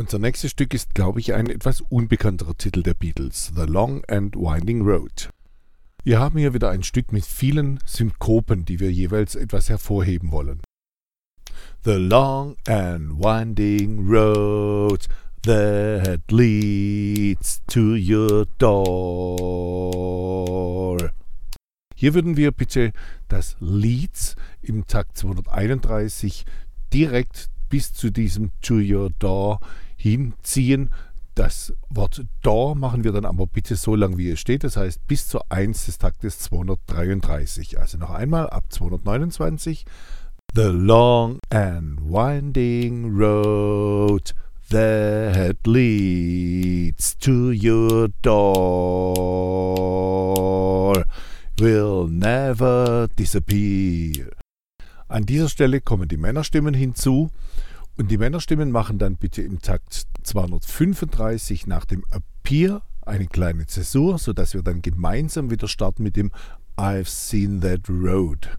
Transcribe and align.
Unser 0.00 0.18
nächstes 0.18 0.50
Stück 0.52 0.72
ist, 0.72 0.94
glaube 0.94 1.20
ich, 1.20 1.34
ein 1.34 1.50
etwas 1.50 1.82
unbekannterer 1.82 2.56
Titel 2.56 2.82
der 2.82 2.94
Beatles, 2.94 3.52
The 3.54 3.66
Long 3.66 4.02
and 4.06 4.34
Winding 4.34 4.80
Road. 4.80 5.28
Wir 6.04 6.18
haben 6.18 6.38
hier 6.38 6.54
wieder 6.54 6.70
ein 6.70 6.82
Stück 6.82 7.12
mit 7.12 7.26
vielen 7.26 7.80
Synkopen, 7.84 8.64
die 8.64 8.80
wir 8.80 8.90
jeweils 8.90 9.34
etwas 9.34 9.68
hervorheben 9.68 10.32
wollen. 10.32 10.62
The 11.84 11.96
long 11.96 12.56
and 12.66 13.22
winding 13.22 14.08
road 14.08 15.06
that 15.42 16.22
leads 16.30 17.60
to 17.66 17.94
your 17.94 18.46
door. 18.56 19.36
Hier 21.94 22.14
würden 22.14 22.38
wir 22.38 22.52
bitte 22.52 22.94
das 23.28 23.54
Leads 23.60 24.36
im 24.62 24.86
Takt 24.86 25.18
231 25.18 26.46
direkt 26.90 27.50
bis 27.70 27.94
zu 27.94 28.10
diesem 28.10 28.50
To 28.60 28.74
Your 28.74 29.08
Door 29.18 29.60
hinziehen. 29.96 30.90
Das 31.34 31.72
Wort 31.88 32.26
Door 32.42 32.74
machen 32.74 33.04
wir 33.04 33.12
dann 33.12 33.24
aber 33.24 33.46
bitte 33.46 33.76
so 33.76 33.94
lang, 33.94 34.18
wie 34.18 34.28
es 34.28 34.40
steht. 34.40 34.64
Das 34.64 34.76
heißt 34.76 35.06
bis 35.06 35.28
zur 35.28 35.50
1 35.50 35.86
des 35.86 35.96
Taktes 35.96 36.40
233. 36.40 37.78
Also 37.78 37.96
noch 37.96 38.10
einmal 38.10 38.50
ab 38.50 38.64
229. 38.68 39.86
The 40.54 40.62
long 40.62 41.38
and 41.50 41.98
winding 42.02 43.16
road 43.16 44.34
that 44.70 45.56
leads 45.64 47.16
to 47.18 47.52
your 47.52 48.08
door 48.22 49.30
will 51.58 52.08
never 52.08 53.08
disappear. 53.16 54.39
An 55.10 55.26
dieser 55.26 55.48
Stelle 55.48 55.80
kommen 55.80 56.06
die 56.06 56.16
Männerstimmen 56.16 56.72
hinzu 56.72 57.32
und 57.96 58.12
die 58.12 58.16
Männerstimmen 58.16 58.70
machen 58.70 59.00
dann 59.00 59.16
bitte 59.16 59.42
im 59.42 59.60
Takt 59.60 60.06
235 60.22 61.66
nach 61.66 61.84
dem 61.84 62.04
Appear 62.10 62.82
eine 63.00 63.26
kleine 63.26 63.66
Zäsur, 63.66 64.18
sodass 64.18 64.54
wir 64.54 64.62
dann 64.62 64.82
gemeinsam 64.82 65.50
wieder 65.50 65.66
starten 65.66 66.04
mit 66.04 66.14
dem 66.14 66.30
I've 66.76 67.08
seen 67.08 67.60
that 67.60 67.88
road. 67.88 68.56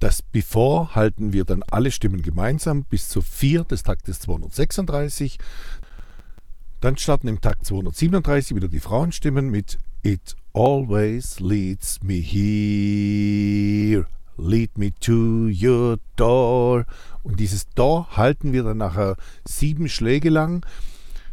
Das 0.00 0.22
Before 0.22 0.94
halten 0.94 1.34
wir 1.34 1.44
dann 1.44 1.62
alle 1.70 1.90
Stimmen 1.90 2.22
gemeinsam 2.22 2.84
bis 2.84 3.10
zu 3.10 3.20
4 3.20 3.64
des 3.64 3.82
Taktes 3.82 4.20
236. 4.20 5.38
Dann 6.80 6.96
starten 6.96 7.28
im 7.28 7.42
Takt 7.42 7.66
237 7.66 8.56
wieder 8.56 8.68
die 8.68 8.80
Frauenstimmen 8.80 9.50
mit 9.50 9.76
It 10.02 10.36
always 10.54 11.38
leads 11.38 12.02
me 12.02 12.14
here. 12.14 14.06
Lead 14.42 14.76
me 14.76 14.92
to 15.00 15.48
your 15.48 15.98
door. 16.16 16.84
Und 17.22 17.38
dieses 17.38 17.68
Door 17.70 18.16
halten 18.16 18.52
wir 18.52 18.64
dann 18.64 18.78
nachher 18.78 19.14
sieben 19.46 19.88
Schläge 19.88 20.30
lang. 20.30 20.66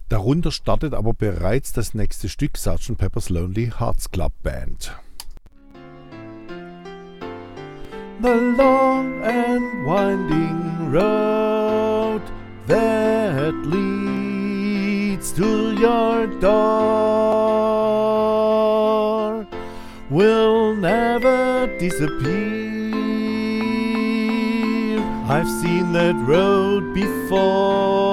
Darunter 0.09 0.51
startet 0.51 0.93
aber 0.93 1.13
bereits 1.13 1.73
das 1.73 1.95
nächste 1.95 2.29
Stück 2.29 2.57
Sgt. 2.57 2.97
Pepper's 2.97 3.29
Lonely 3.29 3.71
Hearts 3.79 4.11
Club 4.11 4.33
Band. 4.43 4.91
The 8.21 8.35
long 8.57 9.23
and 9.23 9.87
winding 9.87 10.91
road 10.91 12.21
that 12.67 13.55
leads 13.65 15.31
to 15.33 15.73
your 15.73 16.27
door 16.39 16.59
will 20.11 20.75
never 20.75 21.67
disappear. 21.79 22.68
I've 25.29 25.47
seen 25.47 25.93
that 25.93 26.15
road 26.15 26.93
before. 26.95 28.09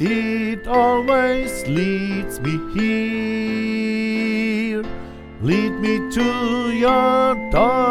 It 0.00 0.66
always 0.66 1.66
leads 1.66 2.40
me 2.40 2.58
here. 2.72 4.82
Lead 5.42 5.72
me 5.72 5.98
to 6.10 6.70
your 6.72 7.34
door. 7.52 7.84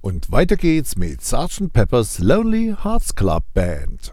Und 0.00 0.30
weiter 0.30 0.56
geht's 0.56 0.96
mit 0.96 1.22
Sgt. 1.22 1.72
Pepper's 1.72 2.20
Lonely 2.20 2.72
Hearts 2.84 3.16
Club 3.16 3.42
Band. 3.52 4.12